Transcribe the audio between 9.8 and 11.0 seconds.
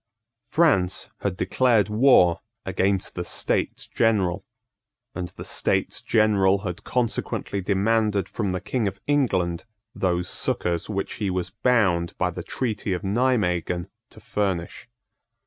those succours